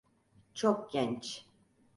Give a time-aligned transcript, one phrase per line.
[0.53, 1.45] Çok genç.